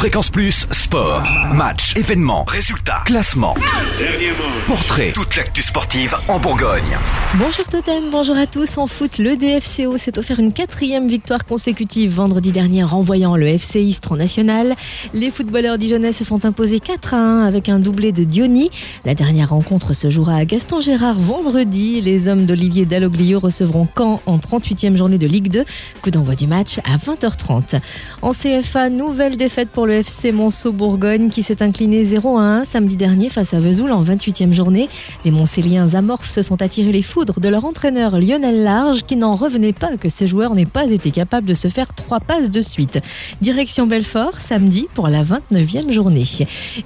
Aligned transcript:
Fréquence 0.00 0.30
Plus, 0.30 0.66
sport, 0.70 1.22
match, 1.52 1.94
événements, 1.94 2.44
résultats, 2.44 3.02
classement, 3.04 3.54
portrait, 4.66 5.12
toute 5.12 5.36
l'actu 5.36 5.60
sportive 5.60 6.16
en 6.26 6.38
Bourgogne. 6.38 6.96
Bonjour 7.34 7.64
Totem, 7.66 8.04
bonjour 8.10 8.34
à 8.38 8.46
tous. 8.46 8.78
En 8.78 8.86
foot, 8.86 9.18
le 9.18 9.36
DFCO 9.36 9.98
s'est 9.98 10.18
offert 10.18 10.40
une 10.40 10.54
quatrième 10.54 11.06
victoire 11.06 11.44
consécutive 11.44 12.14
vendredi 12.14 12.50
dernier 12.50 12.82
en 12.82 12.86
renvoyant 12.86 13.36
le 13.36 13.46
FC 13.46 13.82
Istron 13.82 14.16
National. 14.16 14.74
Les 15.12 15.30
footballeurs 15.30 15.76
dijonnais 15.76 16.14
se 16.14 16.24
sont 16.24 16.46
imposés 16.46 16.80
4 16.80 17.12
à 17.12 17.18
1 17.18 17.44
avec 17.44 17.68
un 17.68 17.78
doublé 17.78 18.12
de 18.12 18.24
Diony. 18.24 18.70
La 19.04 19.14
dernière 19.14 19.50
rencontre 19.50 19.92
se 19.92 20.08
jouera 20.08 20.36
à 20.36 20.46
Gaston 20.46 20.80
Gérard 20.80 21.20
vendredi. 21.20 22.00
Les 22.00 22.28
hommes 22.28 22.46
d'Olivier 22.46 22.86
Dalloglio 22.86 23.38
recevront 23.38 23.86
Caen 23.94 24.22
en 24.24 24.38
38e 24.38 24.96
journée 24.96 25.18
de 25.18 25.26
Ligue 25.26 25.50
2. 25.50 25.66
Coup 26.00 26.10
d'envoi 26.10 26.36
du 26.36 26.46
match 26.46 26.78
à 26.78 26.96
20h30. 26.96 27.80
En 28.22 28.30
CFA, 28.30 28.88
nouvelle 28.88 29.36
défaite 29.36 29.68
pour 29.68 29.86
le 29.86 29.89
FC 29.90 30.32
Monceau-Bourgogne 30.32 31.28
qui 31.30 31.42
s'est 31.42 31.62
incliné 31.62 32.04
0 32.04 32.38
à 32.38 32.42
1 32.42 32.64
samedi 32.64 32.96
dernier 32.96 33.28
face 33.28 33.54
à 33.54 33.60
Vesoul 33.60 33.92
en 33.92 34.02
28e 34.02 34.52
journée. 34.52 34.88
Les 35.24 35.30
Montcéliens 35.30 35.94
amorphes 35.94 36.30
se 36.30 36.42
sont 36.42 36.62
attirés 36.62 36.92
les 36.92 37.02
foudres 37.02 37.40
de 37.40 37.48
leur 37.48 37.64
entraîneur 37.64 38.18
Lionel 38.18 38.62
Large 38.62 39.04
qui 39.04 39.16
n'en 39.16 39.34
revenait 39.34 39.72
pas 39.72 39.96
que 39.96 40.08
ses 40.08 40.26
joueurs 40.26 40.54
n'aient 40.54 40.66
pas 40.66 40.90
été 40.90 41.10
capables 41.10 41.46
de 41.46 41.54
se 41.54 41.68
faire 41.68 41.94
trois 41.94 42.20
passes 42.20 42.50
de 42.50 42.60
suite. 42.60 43.00
Direction 43.40 43.86
Belfort 43.86 44.40
samedi 44.40 44.86
pour 44.94 45.08
la 45.08 45.22
29e 45.22 45.90
journée. 45.90 46.24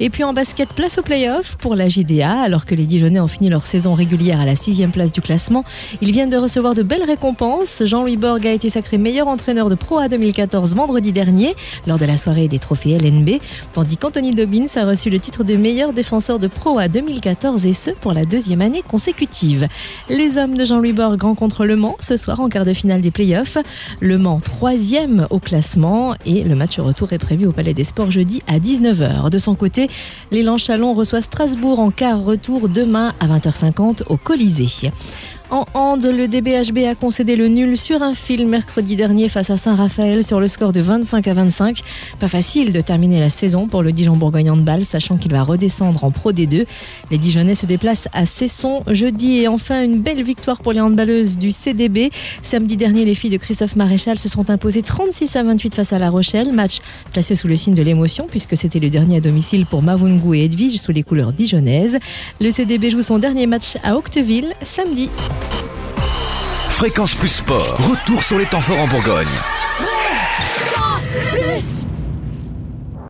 Et 0.01 0.11
puis 0.11 0.25
en 0.25 0.33
basket, 0.33 0.75
place 0.75 0.99
au 0.99 1.03
play-off 1.03 1.57
pour 1.57 1.77
la 1.77 1.89
JDA 1.89 2.41
alors 2.41 2.65
que 2.65 2.75
les 2.75 2.87
Dijonais 2.87 3.21
ont 3.21 3.29
fini 3.29 3.49
leur 3.51 3.67
saison 3.67 3.95
régulière 3.95 4.41
à 4.41 4.47
la 4.47 4.57
6 4.57 4.87
place 4.93 5.13
du 5.13 5.21
classement. 5.21 5.65
Ils 6.01 6.13
viennent 6.13 6.31
de 6.31 6.37
recevoir 6.37 6.75
de 6.75 6.83
belles 6.83 7.05
récompenses. 7.05 7.83
Jean-Louis 7.85 8.17
Borg 8.17 8.47
a 8.47 8.53
été 8.53 8.71
sacré 8.71 8.99
meilleur 8.99 9.29
entraîneur 9.29 9.69
de 9.69 9.75
Pro 9.75 9.99
A 9.99 10.09
2014 10.09 10.75
vendredi 10.75 11.13
dernier 11.13 11.55
lors 11.87 11.99
de 11.99 12.05
la 12.05 12.17
soirée 12.17 12.49
des 12.49 12.59
trophées 12.59 12.94
LNB, 12.97 13.41
tandis 13.73 13.97
qu'Anthony 13.97 14.35
Dobbins 14.35 14.67
a 14.77 14.85
reçu 14.85 15.11
le 15.11 15.19
titre 15.19 15.45
de 15.45 15.57
meilleur 15.57 15.93
défenseur 15.93 16.39
de 16.39 16.47
Pro 16.47 16.79
A 16.79 16.89
2014 16.89 17.67
et 17.67 17.73
ce 17.73 17.91
pour 17.91 18.13
la 18.13 18.25
deuxième 18.25 18.61
année 18.61 18.83
consécutive. 18.83 19.69
Les 20.09 20.39
hommes 20.39 20.57
de 20.57 20.65
Jean-Louis 20.65 20.93
Borg 20.93 21.21
rencontrent 21.23 21.65
Le 21.65 21.77
Mans 21.77 21.97
ce 22.01 22.17
soir 22.17 22.41
en 22.41 22.49
quart 22.49 22.65
de 22.65 22.73
finale 22.73 23.01
des 23.01 23.11
playoffs. 23.11 23.59
Le 24.01 24.19
Mans 24.19 24.41
troisième 24.41 25.27
au 25.31 25.39
classement 25.39 26.15
et 26.27 26.43
le 26.45 26.55
match 26.55 26.79
retour 26.79 27.13
est 27.13 27.19
prévu 27.19 27.47
au 27.47 27.53
Palais 27.53 27.75
des 27.75 27.85
Sports 27.85 28.11
jeudi 28.11 28.43
à 28.47 28.59
19h. 28.59 29.31
De 29.31 29.39
son 29.39 29.55
côté, 29.55 29.89
l'élan 30.31 30.59
Chalon 30.59 30.95
reçoit 30.95 31.23
Strasbourg 31.23 31.81
en 31.81 31.91
quart 31.91 32.25
retour 32.25 32.69
demain 32.69 33.13
à 33.21 33.27
20h50 33.27 34.03
au 34.09 34.17
Colisée. 34.17 34.91
En 35.55 35.67
hand, 35.75 36.05
le 36.05 36.27
DBHB 36.27 36.79
a 36.79 36.97
concédé 36.97 37.37
le 37.37 37.47
nul 37.47 37.79
sur 37.79 38.03
un 38.03 38.13
fil 38.13 38.45
mercredi 38.45 38.97
dernier 38.97 39.29
face 39.29 39.51
à 39.51 39.57
Saint-Raphaël 39.57 40.25
sur 40.25 40.41
le 40.41 40.49
score 40.49 40.73
de 40.73 40.81
25 40.81 41.29
à 41.29 41.33
25. 41.33 41.81
Pas 42.19 42.27
facile 42.27 42.73
de 42.73 42.81
terminer 42.81 43.21
la 43.21 43.31
saison 43.31 43.69
pour 43.69 43.85
le 43.85 43.93
Dijon 43.93 44.17
Bourgogne 44.17 44.51
Handball, 44.51 44.85
sachant 44.85 45.17
qu'il 45.17 45.31
va 45.31 45.45
redescendre 45.45 46.03
en 46.03 46.11
Pro 46.11 46.33
D2. 46.33 46.67
Les 47.13 47.19
Dijonnais 47.19 47.55
se 47.55 47.67
déplacent 47.67 48.09
à 48.13 48.27
Cesson 48.27 48.83
jeudi 48.89 49.43
et 49.43 49.47
enfin 49.47 49.85
une 49.85 50.01
belle 50.01 50.25
victoire 50.25 50.59
pour 50.61 50.73
les 50.73 50.81
handballeuses 50.81 51.39
du 51.39 51.53
CDB. 51.53 52.11
Samedi 52.43 52.77
dernier, 52.77 53.05
les 53.05 53.15
filles 53.15 53.31
de 53.31 53.37
Christophe 53.37 53.77
Maréchal 53.77 54.19
se 54.19 54.29
sont 54.29 54.51
imposées 54.51 54.83
36 54.83 55.37
à 55.37 55.45
28 55.45 55.77
face 55.77 55.93
à 55.93 56.01
La 56.01 56.11
Rochelle. 56.11 56.51
Match 56.51 56.79
placé 57.13 57.37
sous 57.37 57.47
le 57.47 57.57
signe 57.57 57.75
de 57.75 57.83
l'émotion 57.83 58.27
puisque 58.29 58.57
c'était 58.57 58.81
le 58.81 58.91
dernier 58.91 59.19
à 59.19 59.21
domicile 59.21 59.67
pour 59.67 59.83
Mavungu 59.83 60.37
et 60.37 60.47
Edwige 60.47 60.81
sous 60.81 60.91
les 60.91 61.05
couleurs 61.05 61.33
dijonnaises. 61.33 62.01
Le 62.41 62.51
CDB 62.51 62.91
joue 62.91 63.03
son 63.03 63.21
dernier 63.21 63.47
match 63.47 63.77
à 63.85 63.97
Octeville 63.97 64.53
samedi. 64.65 65.11
Fréquence 66.75 67.15
Plus 67.15 67.29
Sport, 67.29 67.77
retour 67.89 68.25
sur 68.25 68.37
les 68.37 68.47
temps 68.47 68.61
forts 68.61 68.81
en 68.81 68.89
Bourgogne. 68.89 69.29